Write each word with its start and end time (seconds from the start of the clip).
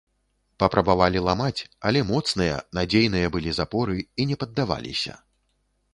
Папрабавалі 0.61 1.19
ламаць, 1.27 1.61
але 1.89 2.01
моцныя, 2.13 2.55
надзейныя 2.79 3.27
былі 3.35 3.53
запоры 3.61 4.01
і 4.03 4.21
не 4.31 4.35
паддаваліся. 4.45 5.13